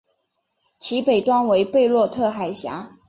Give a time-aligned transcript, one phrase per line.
[0.79, 2.97] 其北端为贝洛特海峡。